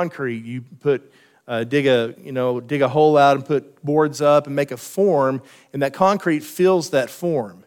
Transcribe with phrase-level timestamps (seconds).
[0.00, 0.44] concrete.
[0.44, 1.12] You put
[1.46, 4.70] uh, dig a you know dig a hole out and put boards up and make
[4.70, 5.42] a form,
[5.72, 7.64] and that concrete fills that form.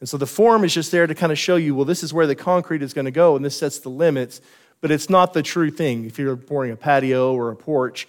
[0.00, 2.14] And so the form is just there to kind of show you, well, this is
[2.14, 4.40] where the concrete is going to go, and this sets the limits.
[4.80, 6.06] But it's not the true thing.
[6.06, 8.08] If you're pouring a patio or a porch,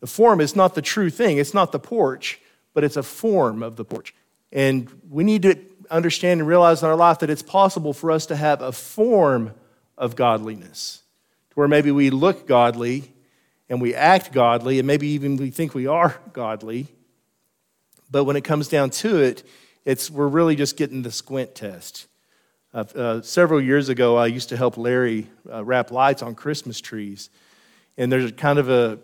[0.00, 1.38] the form is not the true thing.
[1.38, 2.40] It's not the porch,
[2.74, 4.14] but it's a form of the porch.
[4.52, 5.58] And we need to
[5.90, 9.52] understand and realize in our life that it's possible for us to have a form
[9.98, 11.01] of godliness,
[11.52, 13.12] to where maybe we look godly
[13.68, 16.88] and we act godly, and maybe even we think we are godly.
[18.10, 19.44] But when it comes down to it,
[19.84, 22.06] it's, we're really just getting the squint test.
[22.74, 26.80] Uh, uh, several years ago, I used to help Larry uh, wrap lights on Christmas
[26.80, 27.30] trees.
[27.96, 28.98] And there's kind of a,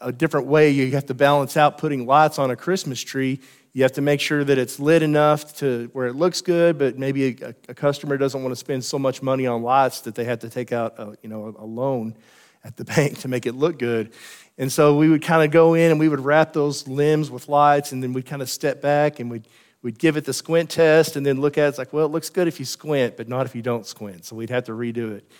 [0.00, 3.40] a different way you have to balance out putting lights on a Christmas tree.
[3.76, 6.98] You have to make sure that it's lit enough to where it looks good, but
[6.98, 10.24] maybe a, a customer doesn't want to spend so much money on lights that they
[10.24, 12.16] have to take out a, you know, a loan
[12.64, 14.14] at the bank to make it look good.
[14.56, 17.50] And so we would kind of go in and we would wrap those limbs with
[17.50, 19.46] lights, and then we'd kind of step back and we'd
[19.82, 21.68] we'd give it the squint test and then look at it.
[21.68, 24.24] It's like, well, it looks good if you squint, but not if you don't squint.
[24.24, 25.30] So we'd have to redo it.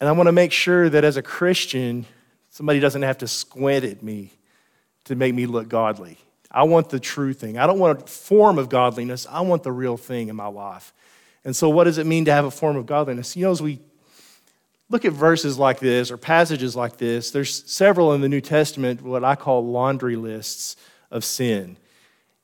[0.00, 2.06] And I want to make sure that as a Christian,
[2.48, 4.32] somebody doesn't have to squint at me
[5.04, 6.16] to make me look godly.
[6.50, 7.58] I want the true thing.
[7.58, 9.26] I don't want a form of godliness.
[9.30, 10.92] I want the real thing in my life.
[11.44, 13.36] And so, what does it mean to have a form of godliness?
[13.36, 13.80] You know, as we
[14.90, 19.02] look at verses like this or passages like this, there's several in the New Testament,
[19.02, 20.76] what I call laundry lists
[21.10, 21.76] of sin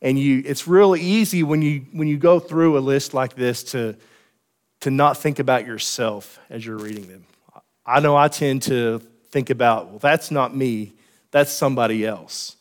[0.04, 3.64] and you it's real easy when you when you go through a list like this
[3.64, 3.96] to
[4.80, 7.24] to not think about yourself as you're reading them
[7.84, 10.92] i know i tend to think about well that's not me
[11.32, 12.56] that's somebody else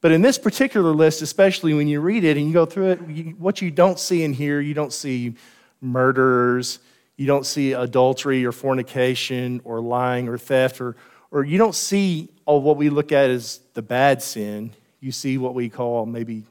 [0.00, 3.08] but in this particular list especially when you read it and you go through it
[3.08, 5.34] you, what you don't see in here you don't see
[5.80, 6.78] murderers
[7.16, 10.96] you don't see adultery or fornication or lying or theft or
[11.30, 15.38] or you don't see all what we look at as the bad sin you see
[15.38, 16.44] what we call maybe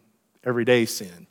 [0.44, 1.28] everyday sin.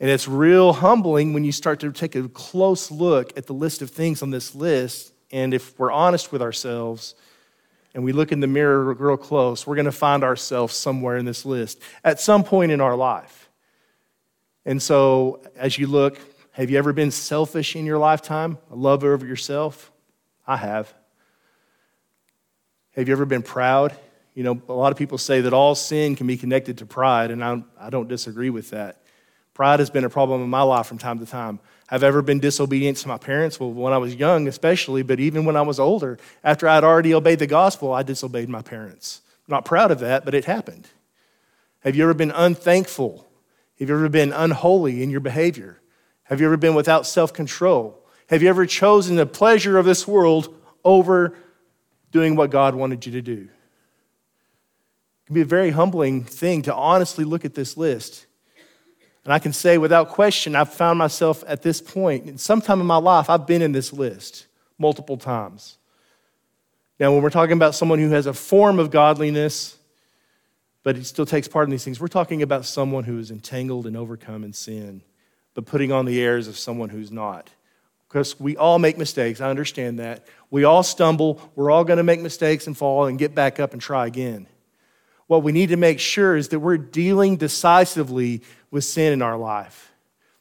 [0.00, 3.82] And it's real humbling when you start to take a close look at the list
[3.82, 5.12] of things on this list.
[5.30, 7.14] And if we're honest with ourselves
[7.94, 11.24] and we look in the mirror real close, we're going to find ourselves somewhere in
[11.24, 13.50] this list at some point in our life.
[14.64, 16.18] And so, as you look,
[16.52, 18.58] have you ever been selfish in your lifetime?
[18.70, 19.90] A lover of yourself?
[20.46, 20.92] I have.
[22.96, 23.96] Have you ever been proud
[24.34, 27.30] you know, a lot of people say that all sin can be connected to pride,
[27.30, 29.02] and I, I don't disagree with that.
[29.54, 31.60] Pride has been a problem in my life from time to time.
[31.90, 33.58] Have ever been disobedient to my parents?
[33.58, 37.12] Well, when I was young, especially, but even when I was older, after I'd already
[37.12, 39.22] obeyed the gospel, I disobeyed my parents.
[39.48, 40.86] I'm not proud of that, but it happened.
[41.80, 43.26] Have you ever been unthankful?
[43.80, 45.80] Have you ever been unholy in your behavior?
[46.22, 48.06] Have you ever been without self control?
[48.28, 51.36] Have you ever chosen the pleasure of this world over
[52.12, 53.48] doing what God wanted you to do?
[55.22, 58.26] It can be a very humbling thing to honestly look at this list.
[59.24, 62.86] And I can say without question, I've found myself at this point, in sometime in
[62.86, 64.46] my life, I've been in this list
[64.78, 65.76] multiple times.
[66.98, 69.76] Now, when we're talking about someone who has a form of godliness,
[70.82, 73.86] but he still takes part in these things, we're talking about someone who is entangled
[73.86, 75.02] and overcome in sin,
[75.54, 77.50] but putting on the airs of someone who's not.
[78.08, 80.26] Because we all make mistakes, I understand that.
[80.50, 83.72] We all stumble, we're all going to make mistakes and fall and get back up
[83.72, 84.46] and try again
[85.30, 89.36] what we need to make sure is that we're dealing decisively with sin in our
[89.36, 89.92] life.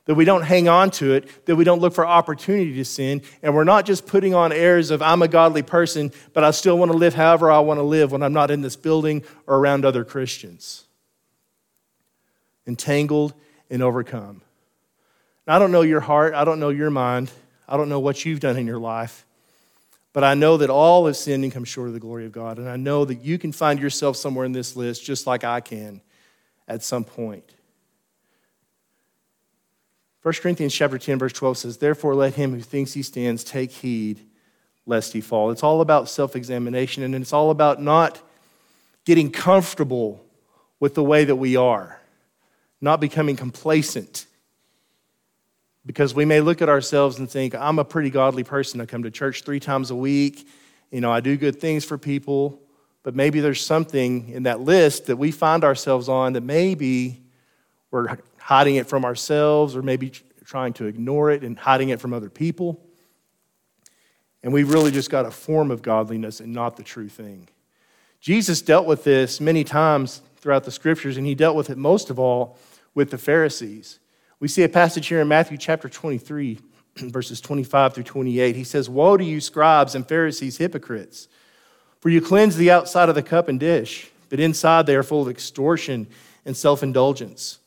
[0.05, 3.21] That we don't hang on to it, that we don't look for opportunity to sin,
[3.43, 6.77] and we're not just putting on airs of, I'm a godly person, but I still
[6.77, 9.57] want to live however I want to live when I'm not in this building or
[9.57, 10.85] around other Christians.
[12.65, 13.33] Entangled
[13.69, 14.41] and overcome.
[15.47, 17.31] I don't know your heart, I don't know your mind,
[17.67, 19.25] I don't know what you've done in your life.
[20.11, 22.57] But I know that all have sinned and come short of the glory of God.
[22.57, 25.61] And I know that you can find yourself somewhere in this list just like I
[25.61, 26.01] can
[26.67, 27.53] at some point.
[30.21, 33.71] 1 Corinthians chapter 10, verse 12 says, Therefore let him who thinks he stands take
[33.71, 34.19] heed
[34.85, 35.51] lest he fall.
[35.51, 38.21] It's all about self-examination, and it's all about not
[39.05, 40.25] getting comfortable
[40.79, 42.01] with the way that we are,
[42.81, 44.25] not becoming complacent
[45.85, 48.79] because we may look at ourselves and think, I'm a pretty godly person.
[48.79, 50.47] I come to church three times a week.
[50.91, 52.61] You know, I do good things for people.
[53.01, 57.23] But maybe there's something in that list that we find ourselves on that maybe
[57.89, 60.11] we're hiding it from ourselves or maybe
[60.45, 62.83] trying to ignore it and hiding it from other people.
[64.41, 67.49] And we've really just got a form of godliness and not the true thing.
[68.21, 72.09] Jesus dealt with this many times throughout the scriptures, and he dealt with it most
[72.09, 72.57] of all
[72.93, 73.99] with the Pharisees.
[74.39, 76.59] We see a passage here in Matthew chapter 23,
[76.97, 78.55] verses 25 through 28.
[78.55, 81.27] He says, Woe to you, scribes and Pharisees, hypocrites!
[81.99, 85.21] For you cleanse the outside of the cup and dish, but inside they are full
[85.21, 86.07] of extortion
[86.45, 87.59] and self indulgence.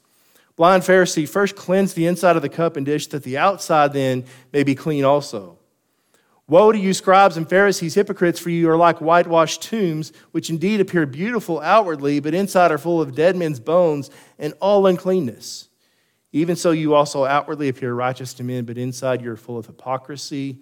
[0.57, 4.25] Blind Pharisee, first cleanse the inside of the cup and dish, that the outside then
[4.53, 5.59] may be clean also.
[6.49, 10.81] Woe to you, scribes and Pharisees, hypocrites, for you are like whitewashed tombs, which indeed
[10.81, 15.69] appear beautiful outwardly, but inside are full of dead men's bones and all uncleanness.
[16.33, 20.59] Even so, you also outwardly appear righteous to men, but inside you're full of hypocrisy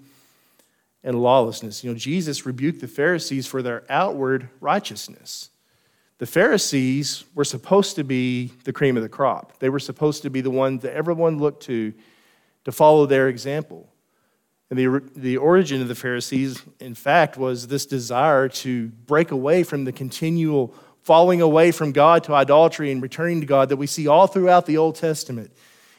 [1.02, 1.82] and lawlessness.
[1.82, 5.50] You know, Jesus rebuked the Pharisees for their outward righteousness.
[6.20, 10.30] The Pharisees were supposed to be the cream of the crop, they were supposed to
[10.30, 11.94] be the ones that everyone looked to
[12.64, 13.88] to follow their example.
[14.68, 19.62] And the, the origin of the Pharisees, in fact, was this desire to break away
[19.62, 23.86] from the continual falling away from God to idolatry and returning to God that we
[23.86, 25.50] see all throughout the Old Testament.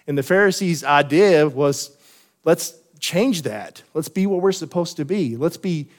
[0.06, 1.98] And the Pharisees' idea was
[2.46, 3.82] let's change that.
[3.96, 5.36] Let's be what we're supposed to be.
[5.36, 5.90] Let's be,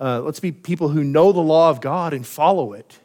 [0.00, 2.98] uh, let's be people who know the law of God and follow it.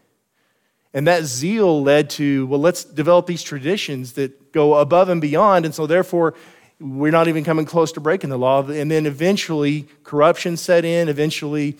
[0.95, 5.65] And that zeal led to, well, let's develop these traditions that go above and beyond.
[5.65, 6.35] And so, therefore,
[6.79, 8.65] we're not even coming close to breaking the law.
[8.65, 11.09] And then eventually, corruption set in.
[11.09, 11.77] Eventually,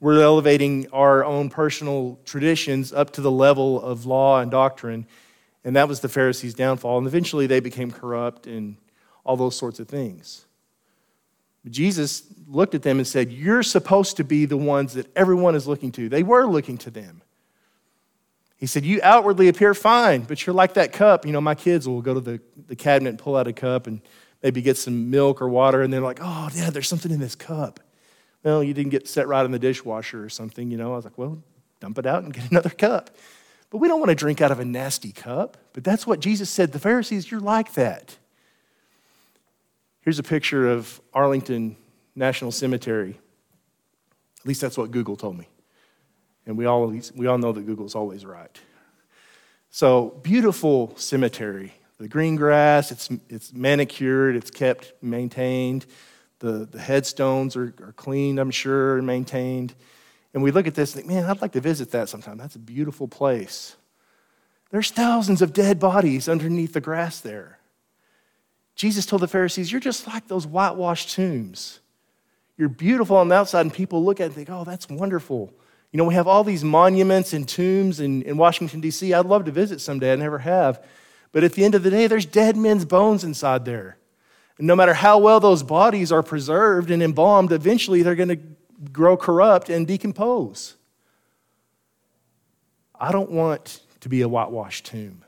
[0.00, 5.06] we're elevating our own personal traditions up to the level of law and doctrine.
[5.64, 6.98] And that was the Pharisees' downfall.
[6.98, 8.76] And eventually, they became corrupt and
[9.24, 10.44] all those sorts of things.
[11.66, 15.66] Jesus looked at them and said, You're supposed to be the ones that everyone is
[15.66, 16.10] looking to.
[16.10, 17.22] They were looking to them.
[18.58, 21.24] He said, You outwardly appear fine, but you're like that cup.
[21.24, 23.86] You know, my kids will go to the, the cabinet and pull out a cup
[23.86, 24.02] and
[24.42, 27.34] maybe get some milk or water, and they're like, Oh, yeah, there's something in this
[27.34, 27.80] cup.
[28.42, 30.92] Well, you didn't get set right in the dishwasher or something, you know.
[30.92, 31.42] I was like, Well,
[31.80, 33.10] dump it out and get another cup.
[33.70, 35.56] But we don't want to drink out of a nasty cup.
[35.72, 36.72] But that's what Jesus said.
[36.72, 38.16] The Pharisees, you're like that.
[40.00, 41.76] Here's a picture of Arlington
[42.16, 43.20] National Cemetery.
[44.40, 45.48] At least that's what Google told me.
[46.48, 48.58] And we all, we all know that Google's always right.
[49.68, 51.74] So, beautiful cemetery.
[51.98, 55.84] The green grass, it's, it's manicured, it's kept maintained.
[56.38, 59.74] The, the headstones are, are cleaned, I'm sure, and maintained.
[60.32, 62.38] And we look at this and think, man, I'd like to visit that sometime.
[62.38, 63.76] That's a beautiful place.
[64.70, 67.58] There's thousands of dead bodies underneath the grass there.
[68.74, 71.80] Jesus told the Pharisees, You're just like those whitewashed tombs.
[72.56, 75.52] You're beautiful on the outside, and people look at it and think, Oh, that's wonderful.
[75.92, 79.14] You know, we have all these monuments and tombs in, in Washington, D.C.
[79.14, 80.12] I'd love to visit someday.
[80.12, 80.84] I never have.
[81.32, 83.96] But at the end of the day, there's dead men's bones inside there.
[84.58, 88.40] And no matter how well those bodies are preserved and embalmed, eventually they're going to
[88.92, 90.74] grow corrupt and decompose.
[93.00, 95.24] I don't want to be a whitewashed tomb.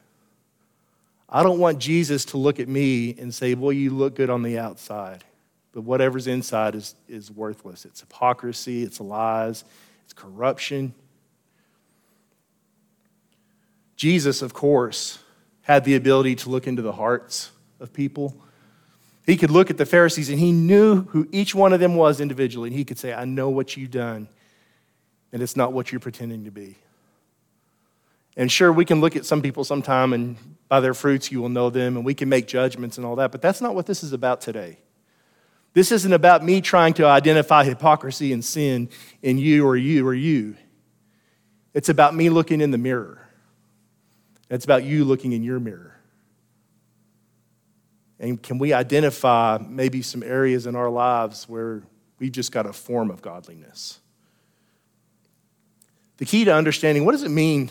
[1.29, 4.43] I don't want Jesus to look at me and say, Well, you look good on
[4.43, 5.23] the outside,
[5.73, 7.85] but whatever's inside is, is worthless.
[7.85, 9.65] It's hypocrisy, it's lies,
[10.11, 10.93] it's corruption.
[13.95, 15.21] Jesus, of course,
[15.63, 18.35] had the ability to look into the hearts of people.
[19.25, 22.21] He could look at the Pharisees and he knew who each one of them was
[22.21, 22.71] individually.
[22.71, 24.27] And he could say, I know what you've done,
[25.33, 26.75] and it's not what you're pretending to be.
[28.37, 30.37] And sure, we can look at some people sometime and
[30.69, 33.31] by their fruits you will know them, and we can make judgments and all that,
[33.31, 34.79] but that's not what this is about today.
[35.73, 38.89] This isn't about me trying to identify hypocrisy and sin
[39.23, 40.57] in you or you or you.
[41.75, 43.29] It's about me looking in the mirror.
[44.49, 45.97] It's about you looking in your mirror.
[48.19, 51.83] And can we identify maybe some areas in our lives where
[52.19, 54.01] we've just got a form of godliness?
[56.19, 57.71] The key to understanding what does it mean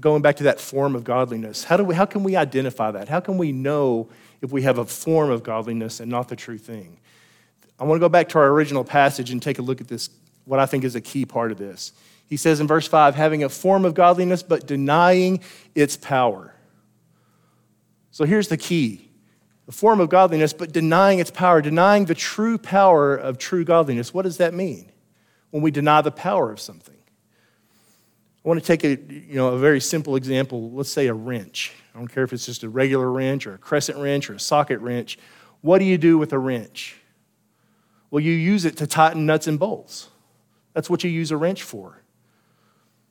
[0.00, 3.08] going back to that form of godliness, how, do we, how can we identify that?
[3.08, 4.08] How can we know
[4.42, 6.98] if we have a form of godliness and not the true thing?
[7.78, 10.10] I want to go back to our original passage and take a look at this,
[10.44, 11.92] what I think is a key part of this.
[12.26, 15.40] He says in verse 5, having a form of godliness, but denying
[15.74, 16.54] its power.
[18.10, 19.08] So here's the key
[19.68, 24.12] a form of godliness, but denying its power, denying the true power of true godliness.
[24.12, 24.90] What does that mean?
[25.50, 26.91] When we deny the power of something.
[28.44, 30.72] I want to take a, you know, a very simple example.
[30.72, 31.72] Let's say a wrench.
[31.94, 34.40] I don't care if it's just a regular wrench or a crescent wrench or a
[34.40, 35.18] socket wrench.
[35.60, 36.96] What do you do with a wrench?
[38.10, 40.08] Well, you use it to tighten nuts and bolts.
[40.74, 42.02] That's what you use a wrench for.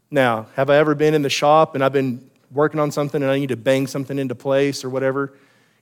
[0.10, 3.32] Now, have I ever been in the shop and I've been working on something and
[3.32, 5.34] I need to bang something into place or whatever?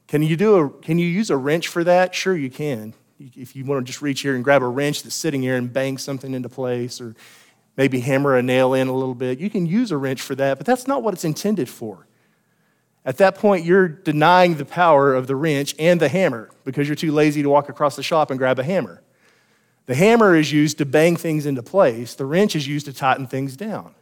[0.08, 2.14] Can you, do a, can you use a wrench for that?
[2.14, 2.94] Sure, you can.
[3.20, 5.74] If you want to just reach here and grab a wrench that's sitting here and
[5.74, 7.16] bang something into place, or
[7.78, 9.40] maybe hammer a nail in a little bit.
[9.40, 12.08] You can use a wrench for that, but that's not what it's intended for.
[13.06, 16.96] At that point, you're denying the power of the wrench and the hammer because you're
[16.96, 19.02] too lazy to walk across the shop and grab a hammer.
[19.86, 23.26] The hammer is used to bang things into place, the wrench is used to tighten
[23.26, 23.96] things down.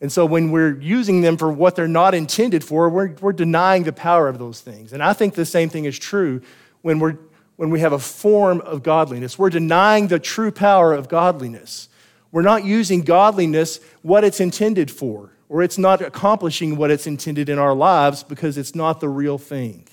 [0.00, 3.82] And so when we're using them for what they're not intended for, we're, we're denying
[3.82, 4.92] the power of those things.
[4.92, 6.40] And I think the same thing is true
[6.82, 7.18] when, we're,
[7.56, 9.36] when we have a form of godliness.
[9.38, 11.88] We're denying the true power of godliness.
[12.30, 17.48] We're not using godliness what it's intended for, or it's not accomplishing what it's intended
[17.48, 19.86] in our lives because it's not the real thing.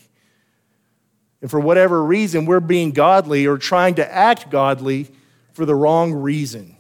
[1.42, 5.08] And for whatever reason, we're being godly or trying to act godly
[5.54, 6.75] for the wrong reason.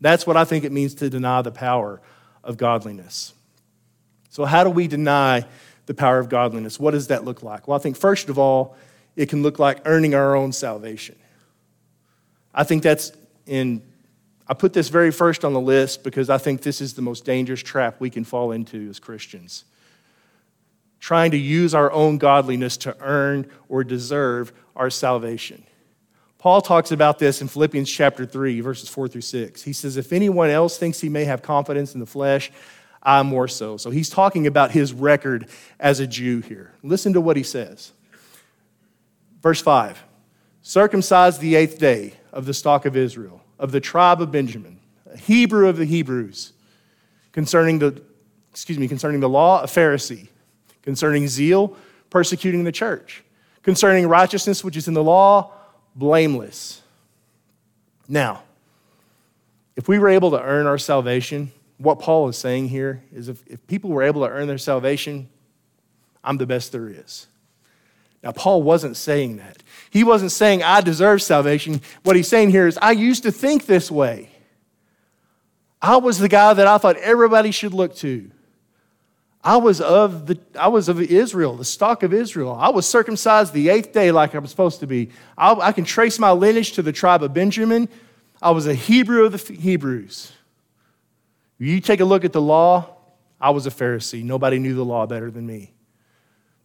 [0.00, 2.00] That's what I think it means to deny the power
[2.42, 3.34] of godliness.
[4.30, 5.44] So, how do we deny
[5.86, 6.80] the power of godliness?
[6.80, 7.68] What does that look like?
[7.68, 8.76] Well, I think first of all,
[9.16, 11.16] it can look like earning our own salvation.
[12.54, 13.12] I think that's
[13.46, 13.82] in,
[14.50, 17.24] I put this very first on the list because I think this is the most
[17.24, 19.64] dangerous trap we can fall into as Christians.
[20.98, 25.62] Trying to use our own godliness to earn or deserve our salvation.
[26.38, 29.62] Paul talks about this in Philippians chapter 3, verses 4 through 6.
[29.62, 32.50] He says, If anyone else thinks he may have confidence in the flesh,
[33.00, 33.76] I more so.
[33.76, 36.72] So he's talking about his record as a Jew here.
[36.82, 37.92] Listen to what he says.
[39.42, 40.02] Verse 5
[40.60, 44.80] Circumcised the eighth day of the stock of Israel, of the tribe of Benjamin,
[45.12, 46.52] a Hebrew of the Hebrews,
[47.30, 48.02] concerning the,
[48.50, 50.28] excuse me, concerning the law, a Pharisee,
[50.82, 51.76] concerning zeal,
[52.08, 53.22] persecuting the church,
[53.62, 55.52] concerning righteousness, which is in the law,
[55.94, 56.80] blameless.
[58.08, 58.42] Now,
[59.76, 63.46] if we were able to earn our salvation, what Paul is saying here is if,
[63.46, 65.28] if people were able to earn their salvation,
[66.24, 67.26] I'm the best there is.
[68.22, 69.62] Now, Paul wasn't saying that.
[69.90, 71.80] He wasn't saying, I deserve salvation.
[72.02, 74.30] What he's saying here is, I used to think this way.
[75.80, 78.30] I was the guy that I thought everybody should look to.
[79.42, 82.54] I was of the I was of Israel, the stock of Israel.
[82.58, 85.10] I was circumcised the eighth day like I'm supposed to be.
[85.38, 87.88] I, I can trace my lineage to the tribe of Benjamin.
[88.42, 90.32] I was a Hebrew of the Hebrews.
[91.58, 92.96] You take a look at the law,
[93.40, 94.22] I was a Pharisee.
[94.22, 95.72] Nobody knew the law better than me.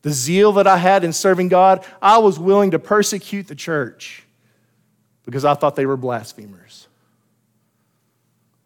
[0.06, 4.24] The zeal that I had in serving God, I was willing to persecute the church
[5.26, 6.88] because I thought they were blasphemers.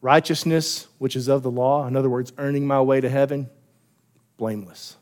[0.02, 3.50] Righteousness, which is of the law, in other words, earning my way to heaven,
[4.36, 4.98] blameless.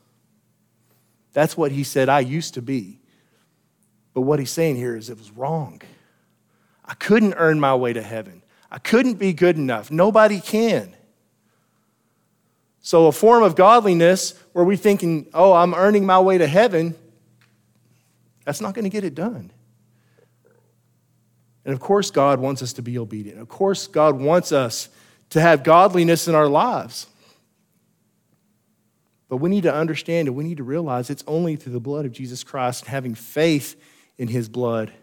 [1.34, 3.00] That's what he said I used to be.
[4.14, 5.82] But what he's saying here is it was wrong.
[6.86, 8.44] I couldn't earn my way to heaven.
[8.70, 9.90] I couldn't be good enough.
[9.90, 10.96] Nobody can.
[12.88, 16.96] So, a form of godliness where we're thinking, oh, I'm earning my way to heaven,
[18.46, 19.52] that's not going to get it done.
[21.66, 23.42] And of course, God wants us to be obedient.
[23.42, 24.88] Of course, God wants us
[25.32, 27.08] to have godliness in our lives.
[29.28, 32.06] But we need to understand and we need to realize it's only through the blood
[32.06, 33.76] of Jesus Christ and having faith
[34.18, 34.94] in his blood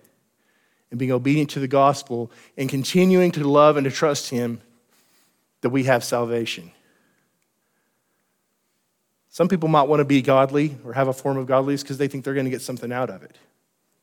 [0.91, 4.63] and being obedient to the gospel and continuing to love and to trust him
[5.61, 6.73] that we have salvation.
[9.35, 12.07] Some people might want to be godly or have a form of godliness because they
[12.07, 13.37] think they're going to get something out of it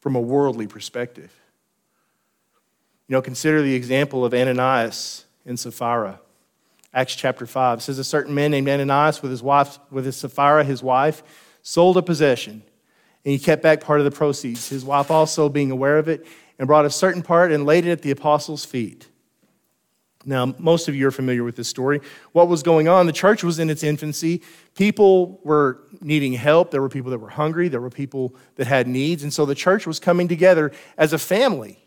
[0.01, 1.33] from a worldly perspective.
[3.07, 6.19] You know, consider the example of Ananias and Sapphira.
[6.93, 10.65] Acts chapter 5 says a certain man named Ananias with his wife, with his Sapphira,
[10.65, 11.23] his wife,
[11.61, 12.61] sold a possession,
[13.23, 14.67] and he kept back part of the proceeds.
[14.67, 16.27] His wife also being aware of it,
[16.59, 19.07] and brought a certain part and laid it at the apostles' feet.
[20.23, 21.99] Now, most of you are familiar with this story.
[22.31, 23.07] What was going on?
[23.07, 24.43] The church was in its infancy.
[24.75, 26.69] People were needing help.
[26.69, 27.69] There were people that were hungry.
[27.69, 29.23] There were people that had needs.
[29.23, 31.79] And so the church was coming together as a family.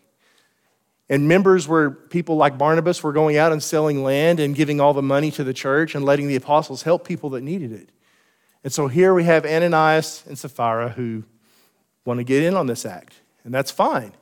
[1.07, 4.93] And members were people like Barnabas were going out and selling land and giving all
[4.93, 7.89] the money to the church and letting the apostles help people that needed it.
[8.63, 11.23] And so here we have Ananias and Sapphira who
[12.03, 13.13] want to get in on this act,
[13.43, 14.13] and that's fine.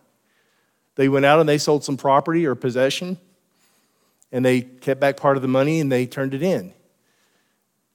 [0.95, 3.17] They went out and they sold some property or possession,
[4.33, 6.73] and they kept back part of the money and they turned it in.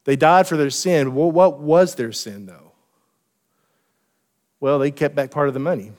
[0.05, 1.15] They died for their sin.
[1.15, 2.73] Well, what was their sin, though?
[4.61, 5.93] Well, they kept back part of the money.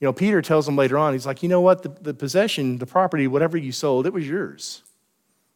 [0.00, 1.82] You know, Peter tells them later on, he's like, you know what?
[1.82, 4.82] The, the possession, the property, whatever you sold, it was yours.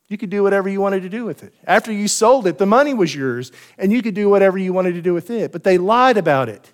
[0.09, 1.55] You could do whatever you wanted to do with it.
[1.65, 4.95] After you sold it, the money was yours, and you could do whatever you wanted
[4.95, 5.53] to do with it.
[5.53, 6.73] But they lied about it.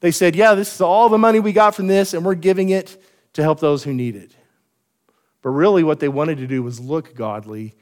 [0.00, 2.70] They said, yeah, this is all the money we got from this, and we're giving
[2.70, 3.00] it
[3.34, 4.32] to help those who need it.
[5.44, 7.74] But really, what they wanted to do was look godly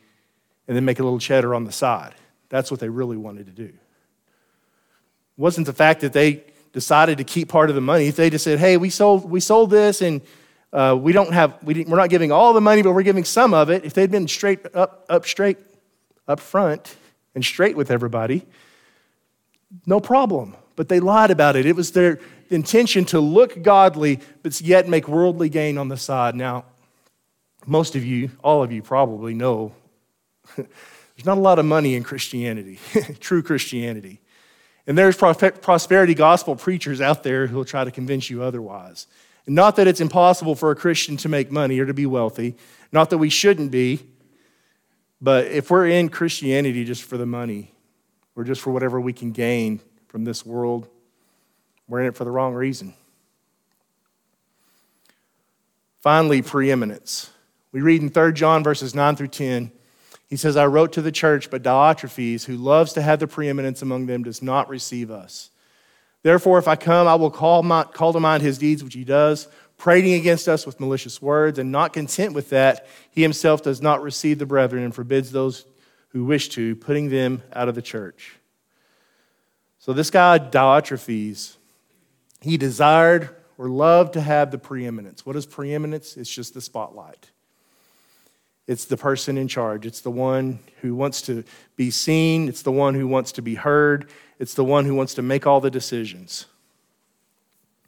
[0.66, 2.12] and then make a little cheddar on the side.
[2.48, 3.66] That's what they really wanted to do.
[3.66, 3.76] It
[5.36, 6.42] wasn't the fact that they
[6.72, 9.38] decided to keep part of the money, if they just said, hey, we sold, we
[9.38, 10.22] sold this and
[10.72, 13.54] uh, we don't have, we we're not giving all the money, but we're giving some
[13.54, 15.58] of it, if they'd been straight up, up straight,
[16.26, 16.96] up front
[17.36, 18.44] and straight with everybody,
[19.86, 20.56] no problem.
[20.74, 21.64] But they lied about it.
[21.64, 22.18] It was their,
[22.52, 26.34] intention to look godly, but yet make worldly gain on the side.
[26.34, 26.64] Now,
[27.66, 29.72] most of you, all of you probably know,
[30.56, 32.78] there's not a lot of money in Christianity,
[33.20, 34.20] true Christianity.
[34.86, 39.06] And there's prosperity gospel preachers out there who'll try to convince you otherwise.
[39.46, 42.56] And not that it's impossible for a Christian to make money or to be wealthy,
[42.90, 44.00] not that we shouldn't be,
[45.20, 47.72] but if we're in Christianity just for the money
[48.34, 50.88] or just for whatever we can gain from this world,
[51.88, 52.94] we're in it for the wrong reason.
[56.00, 57.30] Finally, preeminence.
[57.72, 59.72] We read in 3 John verses 9 through 10.
[60.28, 63.82] He says, I wrote to the church, but Diotrephes, who loves to have the preeminence
[63.82, 65.50] among them, does not receive us.
[66.22, 69.04] Therefore, if I come, I will call, my, call to mind his deeds, which he
[69.04, 73.82] does, prating against us with malicious words, and not content with that, he himself does
[73.82, 75.66] not receive the brethren and forbids those
[76.10, 78.36] who wish to, putting them out of the church.
[79.78, 81.56] So, this guy, Diotrephes,
[82.40, 85.26] he desired or loved to have the preeminence.
[85.26, 86.16] What is preeminence?
[86.16, 87.31] It's just the spotlight.
[88.66, 89.86] It's the person in charge.
[89.86, 91.44] It's the one who wants to
[91.76, 92.48] be seen.
[92.48, 94.08] It's the one who wants to be heard.
[94.38, 96.46] It's the one who wants to make all the decisions.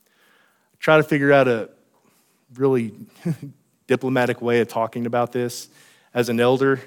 [0.07, 1.71] I Try to figure out a
[2.57, 2.95] really
[3.87, 5.69] diplomatic way of talking about this.
[6.12, 6.81] As an elder,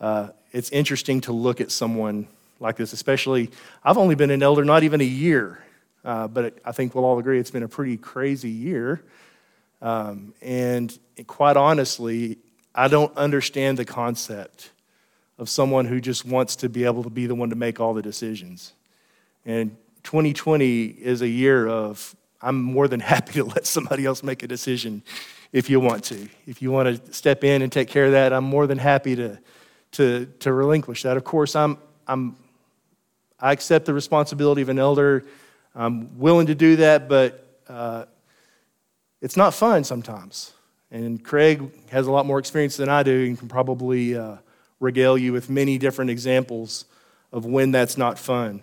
[0.00, 2.28] uh, it's interesting to look at someone
[2.60, 3.50] like this, especially.
[3.82, 5.64] I've only been an elder not even a year,
[6.04, 9.02] uh, but I think we'll all agree it's been a pretty crazy year.
[9.82, 12.38] Um, and quite honestly,
[12.74, 14.70] I don't understand the concept
[15.38, 17.94] of someone who just wants to be able to be the one to make all
[17.94, 18.74] the decisions.
[19.44, 24.42] And 2020 is a year of, I'm more than happy to let somebody else make
[24.42, 25.02] a decision
[25.52, 26.28] if you want to.
[26.46, 29.16] If you want to step in and take care of that, I'm more than happy
[29.16, 29.38] to,
[29.92, 31.16] to, to relinquish that.
[31.16, 32.36] Of course, I'm, I'm,
[33.38, 35.24] I accept the responsibility of an elder.
[35.74, 38.04] I'm willing to do that, but uh,
[39.20, 40.52] it's not fun sometimes.
[40.90, 44.36] And Craig has a lot more experience than I do and can probably uh,
[44.80, 46.84] regale you with many different examples
[47.32, 48.62] of when that's not fun.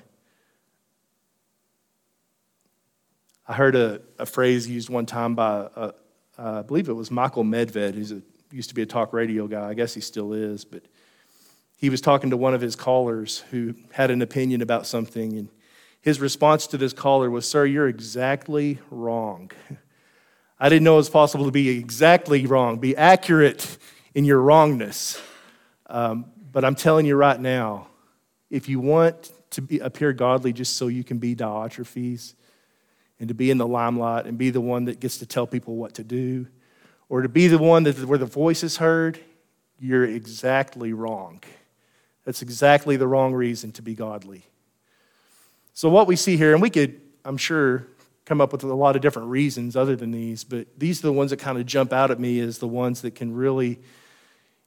[3.48, 5.92] I heard a, a phrase used one time by, uh,
[6.38, 9.70] uh, I believe it was Michael Medved, who used to be a talk radio guy.
[9.70, 10.84] I guess he still is, but
[11.78, 15.48] he was talking to one of his callers who had an opinion about something, and
[16.02, 19.52] his response to this caller was, Sir, you're exactly wrong.
[20.60, 23.78] I didn't know it was possible to be exactly wrong, be accurate
[24.16, 25.22] in your wrongness.
[25.86, 27.88] Um, but I'm telling you right now,
[28.50, 32.34] if you want to be, appear godly just so you can be Diotrephes
[33.20, 35.76] and to be in the limelight and be the one that gets to tell people
[35.76, 36.48] what to do,
[37.10, 39.20] or to be the one that where the voice is heard,
[39.80, 41.42] you're exactly wrong.
[42.26, 44.44] That's exactly the wrong reason to be godly.
[45.74, 47.88] So, what we see here, and we could, I'm sure,
[48.28, 51.14] come up with a lot of different reasons other than these, but these are the
[51.14, 53.80] ones that kind of jump out at me as the ones that can really,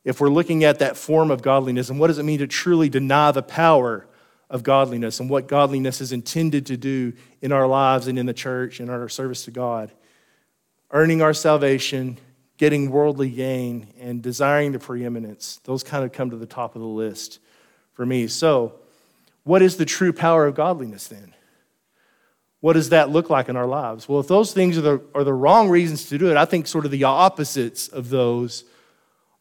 [0.03, 2.89] if we're looking at that form of godliness, and what does it mean to truly
[2.89, 4.07] deny the power
[4.49, 8.33] of godliness and what godliness is intended to do in our lives and in the
[8.33, 9.93] church and our service to God?
[10.91, 12.17] Earning our salvation,
[12.57, 16.81] getting worldly gain, and desiring the preeminence, those kind of come to the top of
[16.81, 17.41] the list
[17.93, 18.27] for me.
[18.27, 18.77] So,
[19.45, 21.35] what is the true power of godliness then?
[22.61, 24.09] What does that look like in our lives?
[24.09, 26.67] Well, if those things are the, are the wrong reasons to do it, I think
[26.67, 28.65] sort of the opposites of those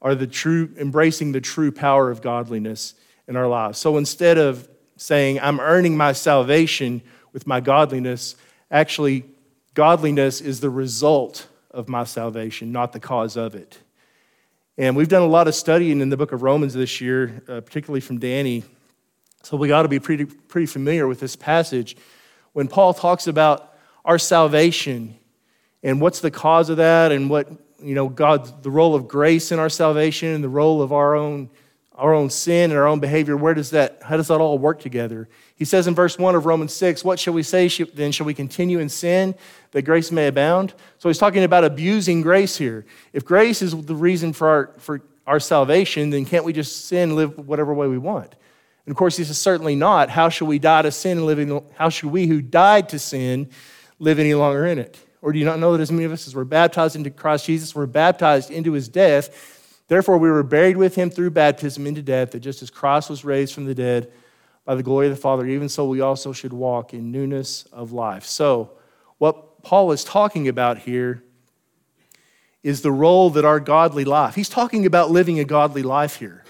[0.02, 2.94] are the true, embracing the true power of godliness
[3.28, 3.78] in our lives.
[3.78, 7.02] So instead of saying, I'm earning my salvation
[7.34, 8.36] with my godliness,
[8.72, 9.26] actually,
[9.74, 13.78] godliness is the result of my salvation, not the cause of it.
[14.78, 17.60] And we've done a lot of studying in the book of Romans this year, uh,
[17.60, 18.64] particularly from Danny.
[19.44, 21.98] So we got to be pretty, pretty familiar with this passage
[22.54, 23.74] when Paul talks about
[24.06, 25.16] our salvation
[25.84, 27.50] and what's the cause of that and what,
[27.82, 31.16] you know, God, the role of grace in our salvation and the role of our
[31.16, 31.50] own,
[31.96, 34.80] our own sin and our own behavior, where does that, how does that all work
[34.80, 35.28] together?
[35.56, 38.12] He says in verse 1 of Romans 6, What shall we say then?
[38.12, 39.36] Shall we continue in sin
[39.72, 40.74] that grace may abound?
[40.98, 42.86] So he's talking about abusing grace here.
[43.14, 47.16] If grace is the reason for our, for our salvation, then can't we just sin,
[47.16, 48.36] live whatever way we want?
[48.90, 50.10] And of course, he says, certainly not.
[50.10, 52.98] How shall we die to sin and live in, how should we who died to
[52.98, 53.52] sin
[54.00, 54.98] live any longer in it?
[55.22, 57.46] Or do you not know that as many of us as were baptized into Christ
[57.46, 59.84] Jesus were baptized into his death?
[59.90, 63.24] Therefore, we were buried with him through baptism into death, that just as Christ was
[63.24, 64.12] raised from the dead
[64.66, 67.92] by the glory of the Father, even so we also should walk in newness of
[67.92, 68.26] life.
[68.26, 68.72] So,
[69.20, 71.24] what Paul is talking about here
[72.64, 76.44] is the role that our godly life, he's talking about living a godly life here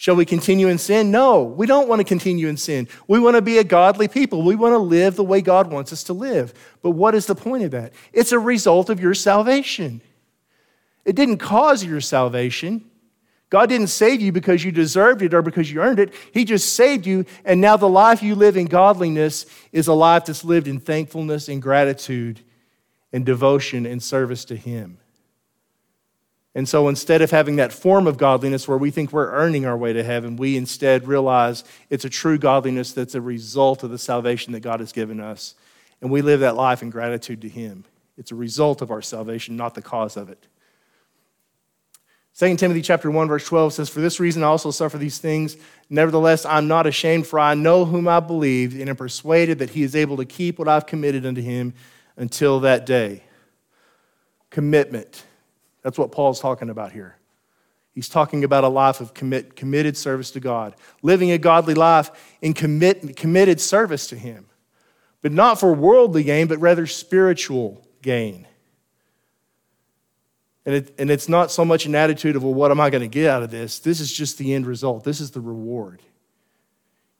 [0.00, 1.10] Shall we continue in sin?
[1.10, 2.86] No, we don't want to continue in sin.
[3.08, 4.42] We want to be a godly people.
[4.42, 6.54] We want to live the way God wants us to live.
[6.82, 7.92] But what is the point of that?
[8.12, 10.00] It's a result of your salvation.
[11.04, 12.88] It didn't cause your salvation.
[13.50, 16.14] God didn't save you because you deserved it or because you earned it.
[16.32, 20.26] He just saved you, and now the life you live in godliness is a life
[20.26, 22.40] that's lived in thankfulness and gratitude
[23.12, 24.97] and devotion and service to Him.
[26.58, 29.76] And so instead of having that form of godliness where we think we're earning our
[29.76, 33.96] way to heaven, we instead realize it's a true godliness that's a result of the
[33.96, 35.54] salvation that God has given us.
[36.02, 37.84] And we live that life in gratitude to Him.
[38.16, 40.48] It's a result of our salvation, not the cause of it.
[42.36, 45.56] 2 Timothy chapter 1 verse 12 says for this reason I also suffer these things
[45.88, 49.84] nevertheless I'm not ashamed for I know whom I believe and am persuaded that he
[49.84, 51.74] is able to keep what I've committed unto him
[52.16, 53.22] until that day
[54.50, 55.24] commitment
[55.82, 57.16] that's what Paul's talking about here.
[57.94, 62.10] He's talking about a life of commit, committed service to God, living a godly life
[62.40, 64.46] in commit, committed service to Him,
[65.20, 68.46] but not for worldly gain, but rather spiritual gain.
[70.64, 73.00] And, it, and it's not so much an attitude of, well, what am I going
[73.00, 73.78] to get out of this?
[73.78, 76.02] This is just the end result, this is the reward.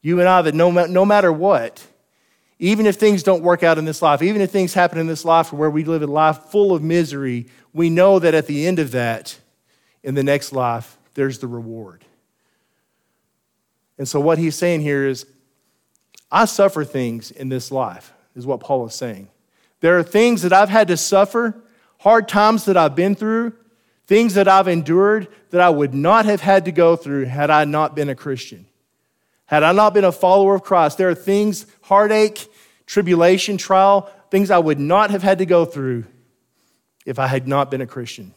[0.00, 1.84] You and I, that no, no matter what,
[2.58, 5.24] even if things don't work out in this life, even if things happen in this
[5.24, 8.78] life where we live a life full of misery, we know that at the end
[8.78, 9.38] of that,
[10.02, 12.04] in the next life, there's the reward.
[13.96, 15.26] And so, what he's saying here is,
[16.30, 19.28] I suffer things in this life, is what Paul is saying.
[19.80, 21.62] There are things that I've had to suffer,
[21.98, 23.54] hard times that I've been through,
[24.06, 27.64] things that I've endured that I would not have had to go through had I
[27.64, 28.66] not been a Christian.
[29.48, 32.46] Had I not been a follower of Christ, there are things, heartache,
[32.84, 36.04] tribulation, trial, things I would not have had to go through
[37.06, 38.34] if I had not been a Christian.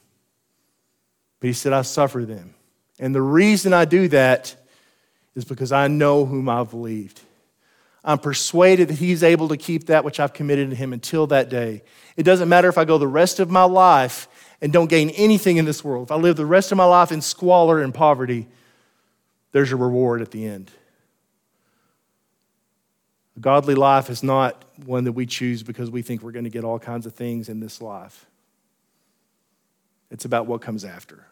[1.42, 2.54] But he said, I suffer them.
[2.98, 4.56] And the reason I do that
[5.36, 7.20] is because I know whom I've believed.
[8.06, 11.50] I'm persuaded that he's able to keep that which I've committed to him until that
[11.50, 11.84] day.
[12.16, 14.30] It doesn't matter if I go the rest of my life
[14.62, 16.08] and don't gain anything in this world.
[16.08, 18.48] If I live the rest of my life in squalor and poverty,
[19.52, 20.72] there's a reward at the end.
[23.38, 26.50] A godly life is not one that we choose because we think we're going to
[26.50, 28.26] get all kinds of things in this life.
[30.10, 31.26] It's about what comes after.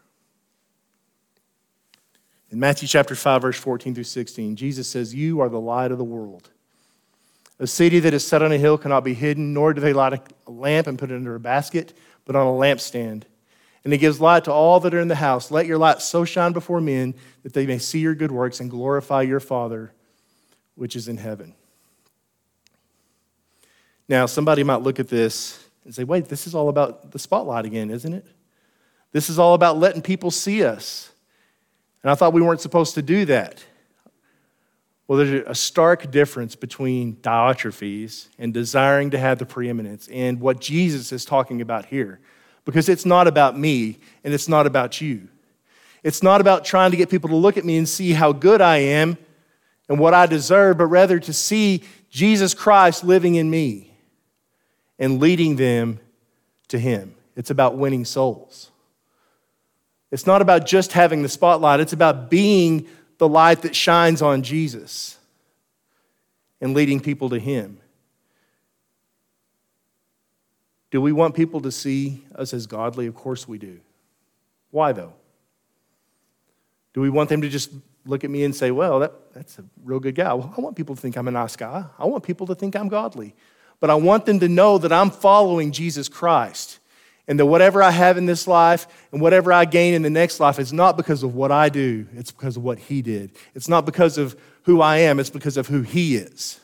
[2.50, 5.98] In Matthew chapter 5, verse 14 through 16, Jesus says, You are the light of
[5.98, 6.50] the world.
[7.58, 10.14] A city that is set on a hill cannot be hidden, nor do they light
[10.46, 11.92] a lamp and put it under a basket,
[12.24, 13.24] but on a lampstand.
[13.84, 15.50] And it gives light to all that are in the house.
[15.50, 18.70] Let your light so shine before men that they may see your good works and
[18.70, 19.92] glorify your Father
[20.74, 21.54] which is in heaven.
[24.10, 27.64] Now, somebody might look at this and say, wait, this is all about the spotlight
[27.64, 28.26] again, isn't it?
[29.12, 31.12] This is all about letting people see us.
[32.02, 33.64] And I thought we weren't supposed to do that.
[35.06, 40.60] Well, there's a stark difference between Diotrephes and desiring to have the preeminence and what
[40.60, 42.18] Jesus is talking about here.
[42.64, 45.28] Because it's not about me and it's not about you.
[46.02, 48.60] It's not about trying to get people to look at me and see how good
[48.60, 49.18] I am
[49.88, 53.89] and what I deserve, but rather to see Jesus Christ living in me
[55.00, 55.98] and leading them
[56.68, 57.14] to Him.
[57.34, 58.70] It's about winning souls.
[60.12, 62.86] It's not about just having the spotlight, it's about being
[63.18, 65.18] the light that shines on Jesus
[66.60, 67.78] and leading people to Him.
[70.90, 73.06] Do we want people to see us as godly?
[73.06, 73.80] Of course we do.
[74.70, 75.14] Why, though?
[76.92, 77.70] Do we want them to just
[78.04, 80.34] look at me and say, well, that, that's a real good guy?
[80.34, 81.84] Well, I want people to think I'm a nice guy.
[81.96, 83.36] I want people to think I'm godly
[83.80, 86.78] but I want them to know that I'm following Jesus Christ.
[87.26, 90.40] And that whatever I have in this life and whatever I gain in the next
[90.40, 93.30] life is not because of what I do, it's because of what He did.
[93.54, 96.58] It's not because of who I am, it's because of who He is.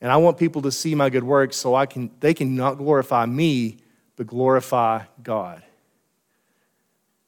[0.00, 2.78] And I want people to see my good works so I can, they can not
[2.78, 3.78] glorify me,
[4.16, 5.62] but glorify God.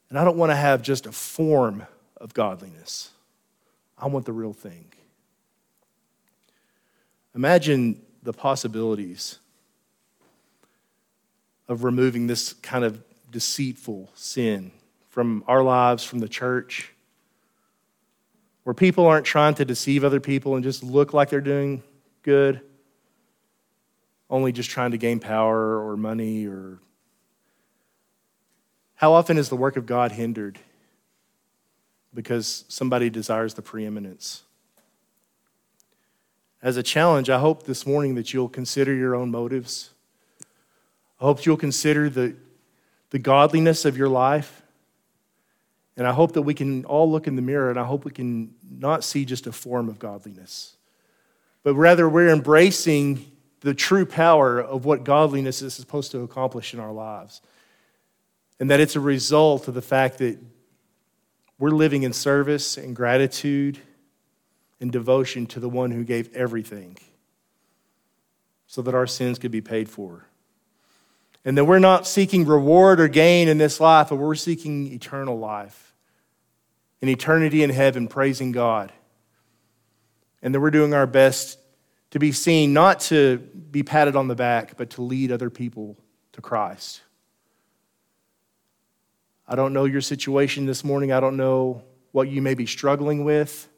[0.09, 3.11] And I don't want to have just a form of godliness,
[3.98, 4.87] I want the real thing.
[7.35, 9.38] Imagine the possibilities
[11.69, 14.73] of removing this kind of deceitful sin
[15.09, 16.93] from our lives, from the church,
[18.64, 21.83] where people aren't trying to deceive other people and just look like they're doing
[22.23, 22.61] good,
[24.29, 26.79] only just trying to gain power or money or.
[28.97, 30.59] How often is the work of God hindered
[32.12, 34.43] because somebody desires the preeminence?
[36.62, 39.90] As a challenge, I hope this morning that you'll consider your own motives.
[41.20, 42.37] I hope you'll consider the,
[43.11, 44.62] the godliness of your life.
[45.96, 48.11] And I hope that we can all look in the mirror and I hope we
[48.11, 50.77] can not see just a form of godliness,
[51.62, 56.81] but rather we're embracing the true power of what godliness is supposed to accomplish in
[56.81, 57.42] our lives.
[58.59, 60.38] And that it's a result of the fact that
[61.59, 63.79] we're living in service and gratitude
[64.81, 66.97] and devotion to the one who gave everything
[68.66, 70.27] so that our sins could be paid for.
[71.45, 75.38] And that we're not seeking reward or gain in this life, but we're seeking eternal
[75.38, 75.95] life,
[77.03, 78.93] an eternity in heaven, praising God.
[80.43, 81.59] And that we're doing our best
[82.11, 85.97] to be seen, not to be patted on the back, but to lead other people
[86.33, 87.03] to Christ.
[89.49, 91.11] I don't know your situation this morning.
[91.11, 93.69] I don't know what you may be struggling with,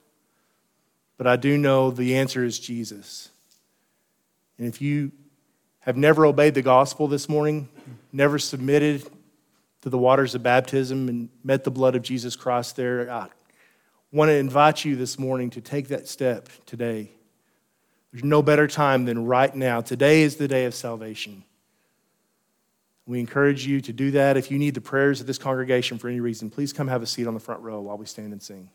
[1.23, 3.31] but I do know the answer is Jesus.
[4.59, 5.13] And if you
[5.79, 7.69] have never obeyed the gospel this morning,
[8.13, 9.09] never submitted
[9.83, 13.29] to the waters of baptism and met the blood of Jesus Christ there, I
[14.11, 17.13] want to invite you this morning to take that step today.
[18.11, 19.81] There's no better time than right now.
[19.81, 21.45] Today is the day of salvation.
[23.07, 24.37] We encourage you to do that.
[24.37, 27.07] If you need the prayers of this congregation for any reason, please come have a
[27.07, 28.71] seat on the front row while we stand and sing.